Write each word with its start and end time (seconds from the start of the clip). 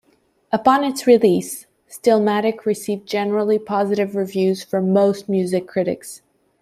Upon 0.51 0.83
its 0.83 1.05
release, 1.05 1.67
"Stillmatic" 1.87 2.65
received 2.65 3.07
generally 3.07 3.59
positive 3.59 4.15
reviews 4.15 4.63
from 4.63 4.91
most 4.91 5.29
music 5.29 5.67
critics. 5.67 6.23